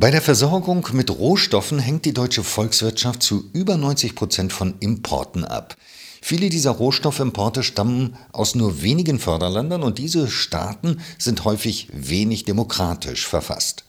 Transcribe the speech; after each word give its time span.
Bei 0.00 0.12
der 0.12 0.22
Versorgung 0.22 0.86
mit 0.92 1.10
Rohstoffen 1.10 1.80
hängt 1.80 2.04
die 2.04 2.14
deutsche 2.14 2.44
Volkswirtschaft 2.44 3.20
zu 3.20 3.50
über 3.52 3.76
90 3.76 4.14
Prozent 4.14 4.52
von 4.52 4.76
Importen 4.78 5.42
ab. 5.44 5.76
Viele 6.22 6.50
dieser 6.50 6.70
Rohstoffimporte 6.70 7.64
stammen 7.64 8.14
aus 8.30 8.54
nur 8.54 8.80
wenigen 8.82 9.18
Förderländern 9.18 9.82
und 9.82 9.98
diese 9.98 10.28
Staaten 10.28 11.00
sind 11.18 11.44
häufig 11.44 11.88
wenig 11.92 12.44
demokratisch 12.44 13.26
verfasst. 13.26 13.87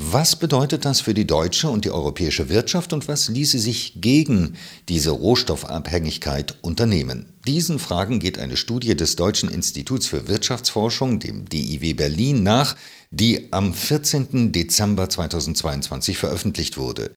Was 0.00 0.36
bedeutet 0.36 0.84
das 0.84 1.00
für 1.00 1.12
die 1.12 1.26
deutsche 1.26 1.68
und 1.68 1.84
die 1.84 1.90
europäische 1.90 2.48
Wirtschaft 2.48 2.92
und 2.92 3.08
was 3.08 3.26
ließe 3.26 3.58
sich 3.58 3.94
gegen 4.00 4.54
diese 4.88 5.10
Rohstoffabhängigkeit 5.10 6.54
unternehmen? 6.62 7.26
Diesen 7.48 7.80
Fragen 7.80 8.20
geht 8.20 8.38
eine 8.38 8.56
Studie 8.56 8.94
des 8.94 9.16
Deutschen 9.16 9.48
Instituts 9.48 10.06
für 10.06 10.28
Wirtschaftsforschung, 10.28 11.18
dem 11.18 11.48
DIW 11.48 11.94
Berlin, 11.94 12.44
nach, 12.44 12.76
die 13.10 13.52
am 13.52 13.74
14. 13.74 14.52
Dezember 14.52 15.10
2022 15.10 16.16
veröffentlicht 16.16 16.76
wurde. 16.76 17.10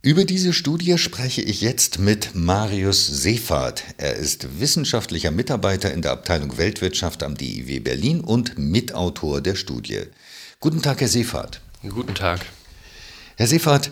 Über 0.00 0.24
diese 0.24 0.52
Studie 0.52 0.96
spreche 0.96 1.42
ich 1.42 1.60
jetzt 1.60 1.98
mit 1.98 2.36
Marius 2.36 3.04
Seefahrt. 3.04 3.82
Er 3.96 4.14
ist 4.14 4.60
wissenschaftlicher 4.60 5.32
Mitarbeiter 5.32 5.92
in 5.92 6.02
der 6.02 6.12
Abteilung 6.12 6.56
Weltwirtschaft 6.56 7.24
am 7.24 7.36
DIW 7.36 7.80
Berlin 7.80 8.20
und 8.20 8.56
Mitautor 8.56 9.40
der 9.40 9.56
Studie. 9.56 10.02
Guten 10.60 10.82
Tag, 10.82 11.00
Herr 11.00 11.08
Seefahrt. 11.08 11.62
Guten 11.90 12.14
Tag. 12.14 12.44
Herr 13.36 13.46
Seefahrt, 13.46 13.90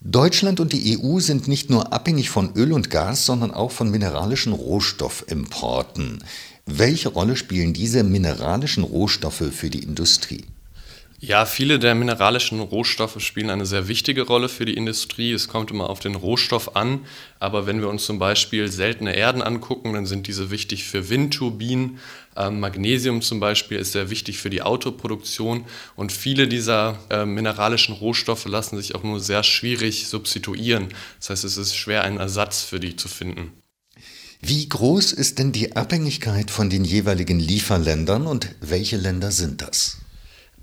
Deutschland 0.00 0.58
und 0.60 0.72
die 0.72 0.98
EU 0.98 1.20
sind 1.20 1.46
nicht 1.48 1.70
nur 1.70 1.92
abhängig 1.92 2.30
von 2.30 2.54
Öl 2.56 2.72
und 2.72 2.90
Gas, 2.90 3.24
sondern 3.24 3.52
auch 3.52 3.70
von 3.70 3.90
mineralischen 3.90 4.52
Rohstoffimporten. 4.52 6.24
Welche 6.66 7.08
Rolle 7.08 7.36
spielen 7.36 7.72
diese 7.72 8.02
mineralischen 8.02 8.84
Rohstoffe 8.84 9.44
für 9.52 9.70
die 9.70 9.82
Industrie? 9.82 10.44
Ja, 11.24 11.46
viele 11.46 11.78
der 11.78 11.94
mineralischen 11.94 12.58
Rohstoffe 12.58 13.20
spielen 13.20 13.48
eine 13.48 13.64
sehr 13.64 13.86
wichtige 13.86 14.22
Rolle 14.22 14.48
für 14.48 14.64
die 14.64 14.74
Industrie. 14.74 15.30
Es 15.30 15.46
kommt 15.46 15.70
immer 15.70 15.88
auf 15.88 16.00
den 16.00 16.16
Rohstoff 16.16 16.74
an, 16.74 17.06
aber 17.38 17.64
wenn 17.64 17.80
wir 17.80 17.88
uns 17.88 18.04
zum 18.06 18.18
Beispiel 18.18 18.68
seltene 18.68 19.14
Erden 19.14 19.40
angucken, 19.40 19.92
dann 19.92 20.04
sind 20.04 20.26
diese 20.26 20.50
wichtig 20.50 20.82
für 20.82 21.10
Windturbinen. 21.10 22.00
Ähm, 22.36 22.58
Magnesium 22.58 23.22
zum 23.22 23.38
Beispiel 23.38 23.78
ist 23.78 23.92
sehr 23.92 24.10
wichtig 24.10 24.38
für 24.38 24.50
die 24.50 24.62
Autoproduktion 24.62 25.64
und 25.94 26.10
viele 26.10 26.48
dieser 26.48 26.98
äh, 27.08 27.24
mineralischen 27.24 27.94
Rohstoffe 27.94 28.46
lassen 28.46 28.76
sich 28.76 28.96
auch 28.96 29.04
nur 29.04 29.20
sehr 29.20 29.44
schwierig 29.44 30.08
substituieren. 30.08 30.88
Das 31.20 31.30
heißt, 31.30 31.44
es 31.44 31.56
ist 31.56 31.76
schwer, 31.76 32.02
einen 32.02 32.18
Ersatz 32.18 32.62
für 32.64 32.80
die 32.80 32.96
zu 32.96 33.06
finden. 33.06 33.52
Wie 34.40 34.68
groß 34.68 35.12
ist 35.12 35.38
denn 35.38 35.52
die 35.52 35.76
Abhängigkeit 35.76 36.50
von 36.50 36.68
den 36.68 36.84
jeweiligen 36.84 37.38
Lieferländern 37.38 38.26
und 38.26 38.48
welche 38.60 38.96
Länder 38.96 39.30
sind 39.30 39.62
das? 39.62 39.98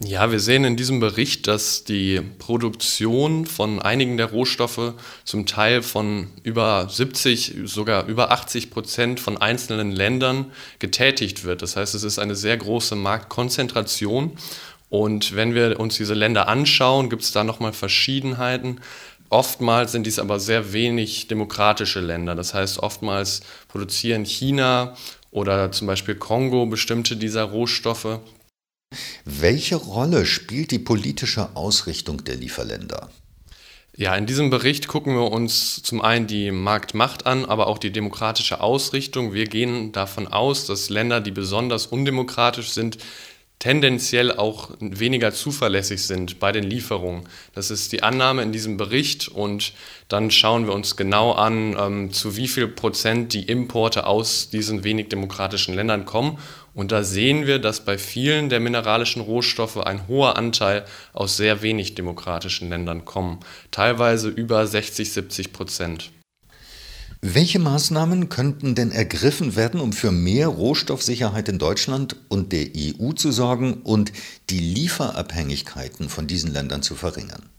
Ja, 0.02 0.32
wir 0.32 0.40
sehen 0.40 0.64
in 0.64 0.78
diesem 0.78 1.02
Bericht, 1.02 1.48
dass 1.48 1.84
die 1.84 2.22
Produktion 2.22 3.46
von 3.46 3.82
einigen 3.82 4.16
der 4.16 4.28
Rohstoffe 4.28 4.94
zum 5.26 5.46
Teil 5.46 5.82
von 5.82 6.28
über 6.42 6.88
70, 6.90 7.56
sogar 7.66 8.06
über 8.06 8.32
80 8.32 8.70
Prozent 8.72 9.20
von 9.20 9.36
einzelnen 9.36 9.92
Ländern 9.92 10.54
getätigt 10.80 11.44
wird. 11.44 11.62
Das 11.62 11.76
heißt, 11.76 11.96
es 11.96 12.04
ist 12.04 12.18
eine 12.18 12.38
sehr 12.38 12.56
große 12.56 12.96
Marktkonzentration. 12.96 14.38
Und 14.90 15.36
wenn 15.36 15.54
wir 15.54 15.78
uns 15.82 15.98
diese 15.98 16.14
Länder 16.14 16.48
anschauen, 16.48 17.10
gibt 17.10 17.24
es 17.24 17.34
da 17.34 17.44
nochmal 17.44 17.74
Verschiedenheiten. 17.74 18.80
Oftmals 19.30 19.92
sind 19.92 20.08
dies 20.08 20.18
aber 20.18 20.40
sehr 20.40 20.72
wenig 20.72 21.28
demokratische 21.28 22.00
Länder. 22.00 22.36
Das 22.36 22.54
heißt, 22.54 22.80
oftmals 22.80 23.42
produzieren 23.68 24.24
China 24.24 24.96
oder 25.32 25.74
zum 25.74 25.88
Beispiel 25.88 26.16
Kongo 26.16 26.66
bestimmte 26.68 27.18
dieser 27.18 27.44
Rohstoffe 27.44 28.22
welche 29.26 29.76
Rolle 29.76 30.26
spielt 30.26 30.72
die 30.72 30.80
politische 30.80 31.56
Ausrichtung 31.56 32.24
der 32.24 32.36
Lieferländer? 32.36 33.10
Ja, 33.96 34.16
in 34.16 34.26
diesem 34.26 34.50
Bericht 34.50 34.88
gucken 34.88 35.14
wir 35.16 35.32
uns 35.32 35.84
zum 35.84 36.02
einen 36.02 36.26
die 36.26 36.52
Marktmacht 36.52 37.26
an, 37.26 37.46
aber 37.46 37.68
auch 37.68 37.78
die 37.78 37.92
demokratische 37.92 38.62
Ausrichtung. 38.62 39.34
Wir 39.34 39.46
gehen 39.46 39.92
davon 39.92 40.28
aus, 40.28 40.66
dass 40.66 40.90
Länder, 40.90 41.20
die 41.20 41.32
besonders 41.32 41.86
undemokratisch 41.86 42.70
sind, 42.70 42.98
tendenziell 43.60 44.32
auch 44.32 44.72
weniger 44.80 45.34
zuverlässig 45.34 46.08
sind 46.08 46.40
bei 46.40 46.54
den 46.54 46.64
Lieferungen. 46.64 47.24
Das 47.54 47.72
ist 47.72 47.92
die 47.92 48.04
Annahme 48.04 48.42
in 48.42 48.54
diesem 48.54 48.78
Bericht 48.78 49.28
und 49.28 49.74
dann 50.08 50.32
schauen 50.32 50.66
wir 50.66 50.74
uns 50.74 50.96
genau 50.96 51.34
an, 51.34 51.76
ähm, 51.78 52.14
zu 52.14 52.38
wie 52.38 52.48
viel 52.48 52.70
Prozent 52.70 53.34
die 53.34 53.44
Importe 53.44 54.08
aus 54.08 54.50
diesen 54.50 54.86
wenig 54.86 55.10
demokratischen 55.10 55.76
Ländern 55.76 56.06
kommen. 56.06 56.40
Und 56.74 56.94
da 56.94 57.04
sehen 57.04 57.48
wir, 57.48 57.60
dass 57.60 57.84
bei 57.84 57.98
vielen 57.98 58.48
der 58.48 58.62
mineralischen 58.62 59.22
Rohstoffe 59.22 59.78
ein 59.78 60.08
hoher 60.08 60.38
Anteil 60.38 60.86
aus 61.12 61.36
sehr 61.36 61.62
wenig 61.62 61.96
demokratischen 61.96 62.70
Ländern 62.70 63.04
kommen, 63.04 63.40
teilweise 63.72 64.30
über 64.30 64.66
60, 64.66 65.12
70 65.12 65.52
Prozent. 65.52 66.12
Welche 67.22 67.60
Maßnahmen 67.60 68.30
könnten 68.30 68.76
denn 68.76 68.92
ergriffen 68.92 69.58
werden, 69.58 69.82
um 69.82 69.92
für 69.92 70.10
mehr 70.10 70.48
Rohstoffsicherheit 70.48 71.50
in 71.50 71.60
Deutschland 71.60 72.16
und 72.30 72.54
der 72.54 72.68
EU 72.78 73.12
zu 73.12 73.34
sorgen 73.34 73.82
und 73.82 74.14
die 74.50 74.60
Lieferabhängigkeiten 74.60 76.08
von 76.08 76.28
diesen 76.28 76.54
Ländern 76.54 76.82
zu 76.82 76.96
verringern? 76.96 77.50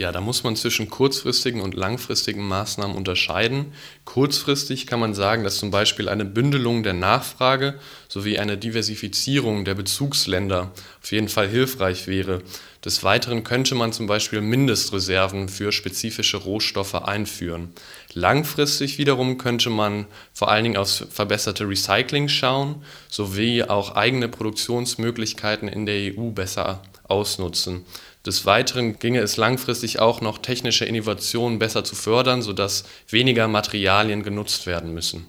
Ja, 0.00 0.12
da 0.12 0.22
muss 0.22 0.44
man 0.44 0.56
zwischen 0.56 0.88
kurzfristigen 0.88 1.60
und 1.60 1.74
langfristigen 1.74 2.48
Maßnahmen 2.48 2.96
unterscheiden. 2.96 3.74
Kurzfristig 4.06 4.86
kann 4.86 4.98
man 4.98 5.12
sagen, 5.12 5.44
dass 5.44 5.58
zum 5.58 5.70
Beispiel 5.70 6.08
eine 6.08 6.24
Bündelung 6.24 6.82
der 6.82 6.94
Nachfrage 6.94 7.78
sowie 8.08 8.38
eine 8.38 8.56
Diversifizierung 8.56 9.66
der 9.66 9.74
Bezugsländer 9.74 10.72
auf 11.02 11.12
jeden 11.12 11.28
Fall 11.28 11.48
hilfreich 11.48 12.06
wäre. 12.06 12.40
Des 12.82 13.04
Weiteren 13.04 13.44
könnte 13.44 13.74
man 13.74 13.92
zum 13.92 14.06
Beispiel 14.06 14.40
Mindestreserven 14.40 15.50
für 15.50 15.70
spezifische 15.70 16.38
Rohstoffe 16.38 16.94
einführen. 16.94 17.74
Langfristig 18.14 18.96
wiederum 18.96 19.36
könnte 19.36 19.68
man 19.68 20.06
vor 20.32 20.50
allen 20.50 20.64
Dingen 20.64 20.78
aufs 20.78 21.04
verbesserte 21.10 21.68
Recycling 21.68 22.30
schauen, 22.30 22.82
sowie 23.10 23.64
auch 23.64 23.96
eigene 23.96 24.28
Produktionsmöglichkeiten 24.28 25.68
in 25.68 25.84
der 25.84 26.14
EU 26.16 26.30
besser 26.30 26.80
ausnutzen. 27.10 27.84
Des 28.26 28.44
Weiteren 28.44 28.98
ginge 28.98 29.20
es 29.20 29.38
langfristig 29.38 29.98
auch 29.98 30.20
noch, 30.20 30.38
technische 30.38 30.84
Innovationen 30.84 31.58
besser 31.58 31.84
zu 31.84 31.94
fördern, 31.94 32.42
sodass 32.42 32.84
weniger 33.08 33.48
Materialien 33.48 34.22
genutzt 34.22 34.66
werden 34.66 34.92
müssen. 34.92 35.26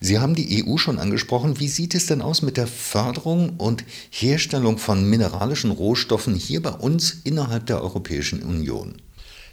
Sie 0.00 0.18
haben 0.18 0.34
die 0.34 0.64
EU 0.64 0.76
schon 0.76 0.98
angesprochen. 0.98 1.60
Wie 1.60 1.68
sieht 1.68 1.94
es 1.94 2.06
denn 2.06 2.22
aus 2.22 2.42
mit 2.42 2.56
der 2.56 2.66
Förderung 2.66 3.50
und 3.58 3.84
Herstellung 4.10 4.78
von 4.78 5.08
mineralischen 5.08 5.70
Rohstoffen 5.70 6.34
hier 6.34 6.62
bei 6.62 6.70
uns 6.70 7.18
innerhalb 7.24 7.66
der 7.66 7.82
Europäischen 7.82 8.42
Union? 8.42 8.96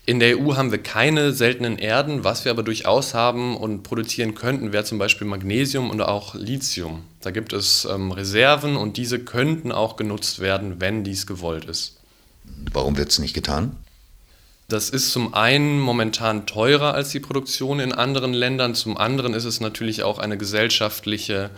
In 0.05 0.21
der 0.21 0.39
EU 0.39 0.55
haben 0.55 0.71
wir 0.71 0.81
keine 0.81 1.33
seltenen 1.33 1.77
Erden. 1.77 2.23
Was 2.23 2.45
wir 2.45 2.51
aber 2.51 2.63
durchaus 2.63 3.13
haben 3.13 3.57
und 3.57 3.83
produzieren 3.83 4.35
könnten, 4.35 4.71
wäre 4.71 4.85
zum 4.85 4.97
Beispiel 4.97 5.27
Magnesium 5.27 5.89
und 5.89 5.99
auch 5.99 6.33
Lithium. 6.33 7.03
Da 7.19 7.31
gibt 7.31 7.51
es 7.51 7.85
ähm, 7.85 8.13
Reserven 8.13 8.77
und 8.77 8.95
diese 8.95 9.19
könnten 9.19 9.73
auch 9.73 9.97
genutzt 9.97 10.39
werden, 10.39 10.79
wenn 10.79 11.03
dies 11.03 11.27
gewollt 11.27 11.65
ist. 11.65 11.97
Warum 12.73 12.97
wird 12.97 13.09
es 13.09 13.19
nicht 13.19 13.33
getan? 13.33 13.75
Das 14.67 14.89
ist 14.89 15.11
zum 15.11 15.33
einen 15.33 15.79
momentan 15.79 16.45
teurer 16.45 16.93
als 16.93 17.09
die 17.09 17.21
Produktion 17.21 17.79
in 17.79 17.93
anderen 17.93 18.33
Ländern, 18.33 18.75
zum 18.75 18.97
anderen 18.97 19.33
ist 19.33 19.45
es 19.45 19.61
natürlich 19.61 20.03
auch 20.03 20.19
eine 20.19 20.37
gesellschaftliche 20.37 21.51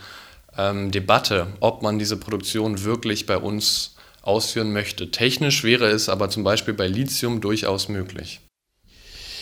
ähm, 0.55 0.91
Debatte, 0.91 1.47
ob 1.59 1.81
man 1.81 1.97
diese 1.97 2.17
Produktion 2.17 2.83
wirklich 2.83 3.25
bei 3.25 3.38
uns 3.38 3.95
ausführen 4.22 4.73
möchte. 4.73 5.09
Technisch 5.09 5.63
wäre 5.63 5.88
es 5.88 6.07
aber 6.07 6.29
zum 6.29 6.44
Beispiel 6.44 6.75
bei 6.75 6.88
Lithium 6.88 7.41
durchaus 7.41 7.89
möglich. 7.89 8.41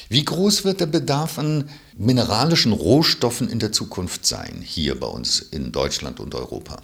Wie 0.10 0.24
groß 0.24 0.64
wird 0.64 0.80
der 0.80 0.86
Bedarf 0.86 1.38
an 1.38 1.70
mineralischen 1.98 2.72
Rohstoffen 2.72 3.50
in 3.50 3.60
der 3.60 3.74
Zukunft 3.74 4.26
sein, 4.26 4.62
hier 4.64 4.98
bei 4.98 5.08
uns 5.08 5.42
in 5.42 5.74
Deutschland 5.74 6.22
und 6.22 6.34
Europa? 6.34 6.78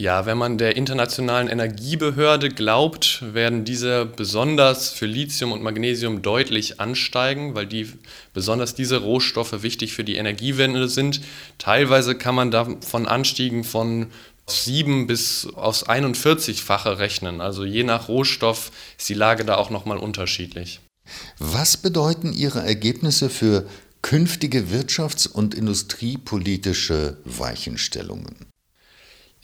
Ja, 0.00 0.26
wenn 0.26 0.38
man 0.38 0.58
der 0.58 0.76
Internationalen 0.76 1.48
Energiebehörde 1.48 2.50
glaubt, 2.50 3.20
werden 3.34 3.64
diese 3.64 4.06
besonders 4.06 4.90
für 4.90 5.06
Lithium 5.06 5.50
und 5.50 5.60
Magnesium 5.60 6.22
deutlich 6.22 6.78
ansteigen, 6.78 7.56
weil 7.56 7.66
die 7.66 7.88
besonders 8.32 8.76
diese 8.76 8.98
Rohstoffe 8.98 9.64
wichtig 9.64 9.94
für 9.94 10.04
die 10.04 10.14
Energiewende 10.14 10.88
sind. 10.88 11.20
Teilweise 11.58 12.14
kann 12.14 12.36
man 12.36 12.52
da 12.52 12.68
von 12.80 13.08
Anstiegen 13.08 13.64
von 13.64 14.06
sieben 14.46 15.08
bis 15.08 15.48
aus 15.54 15.88
41-fache 15.88 17.00
rechnen. 17.00 17.40
Also 17.40 17.64
je 17.64 17.82
nach 17.82 18.06
Rohstoff 18.06 18.70
ist 18.96 19.08
die 19.08 19.14
Lage 19.14 19.44
da 19.44 19.56
auch 19.56 19.70
nochmal 19.70 19.98
unterschiedlich. 19.98 20.78
Was 21.40 21.76
bedeuten 21.76 22.32
Ihre 22.32 22.60
Ergebnisse 22.60 23.28
für 23.28 23.66
künftige 24.02 24.66
wirtschafts- 24.68 25.28
und 25.28 25.56
industriepolitische 25.56 27.16
Weichenstellungen? 27.24 28.47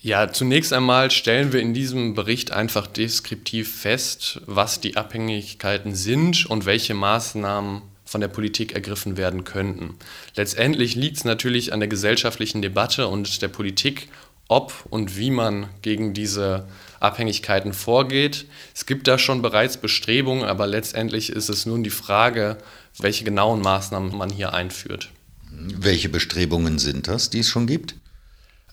Ja, 0.05 0.31
zunächst 0.31 0.75
einmal 0.75 1.11
stellen 1.11 1.55
wir 1.55 1.61
in 1.61 1.73
diesem 1.73 2.12
Bericht 2.12 2.51
einfach 2.51 2.87
deskriptiv 2.87 3.75
fest, 3.75 4.43
was 4.45 4.79
die 4.79 4.99
Abhängigkeiten 4.99 5.95
sind 5.95 6.45
und 6.45 6.67
welche 6.67 6.93
Maßnahmen 6.93 7.81
von 8.05 8.21
der 8.21 8.29
Politik 8.29 8.75
ergriffen 8.75 9.17
werden 9.17 9.45
könnten. 9.45 9.95
Letztendlich 10.37 10.95
liegt 10.95 11.17
es 11.17 11.25
natürlich 11.25 11.73
an 11.73 11.81
der 11.81 11.89
gesellschaftlichen 11.89 12.61
Debatte 12.61 13.09
und 13.09 13.41
der 13.41 13.49
Politik, 13.49 14.11
ob 14.47 14.75
und 14.91 15.17
wie 15.17 15.31
man 15.31 15.71
gegen 15.81 16.12
diese 16.12 16.69
Abhängigkeiten 17.01 17.73
vorgeht. 17.73 18.45
Es 18.75 18.85
gibt 18.85 19.09
da 19.09 19.17
schon 19.17 19.41
bereits 19.41 19.79
Bestrebungen, 19.79 20.45
aber 20.45 20.67
letztendlich 20.67 21.31
ist 21.31 21.49
es 21.49 21.65
nun 21.65 21.83
die 21.83 21.89
Frage, 21.89 22.59
welche 22.99 23.25
genauen 23.25 23.62
Maßnahmen 23.62 24.15
man 24.15 24.29
hier 24.29 24.53
einführt. 24.53 25.09
Welche 25.51 26.11
Bestrebungen 26.11 26.79
sind 26.79 27.09
das, 27.09 27.31
die 27.31 27.39
es 27.39 27.49
schon 27.49 27.67
gibt? 27.67 27.95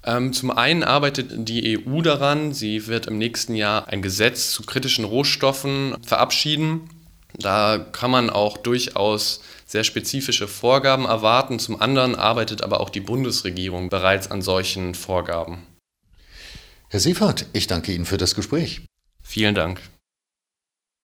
Ähm, 0.03 0.33
zum 0.33 0.51
einen 0.51 0.83
arbeitet 0.83 1.47
die 1.47 1.77
EU 1.77 2.01
daran, 2.01 2.53
sie 2.53 2.87
wird 2.87 3.05
im 3.05 3.17
nächsten 3.17 3.55
Jahr 3.55 3.87
ein 3.87 4.01
Gesetz 4.01 4.51
zu 4.51 4.63
kritischen 4.63 5.05
Rohstoffen 5.05 5.95
verabschieden. 6.03 6.89
Da 7.37 7.77
kann 7.77 8.11
man 8.11 8.29
auch 8.29 8.57
durchaus 8.57 9.41
sehr 9.65 9.83
spezifische 9.83 10.47
Vorgaben 10.47 11.05
erwarten. 11.05 11.59
Zum 11.59 11.79
anderen 11.79 12.15
arbeitet 12.15 12.61
aber 12.61 12.81
auch 12.81 12.89
die 12.89 12.99
Bundesregierung 12.99 13.89
bereits 13.89 14.29
an 14.29 14.41
solchen 14.41 14.95
Vorgaben. 14.95 15.65
Herr 16.89 16.99
Seefert, 16.99 17.45
ich 17.53 17.67
danke 17.67 17.93
Ihnen 17.93 18.05
für 18.05 18.17
das 18.17 18.35
Gespräch. 18.35 18.81
Vielen 19.23 19.55
Dank. 19.55 19.79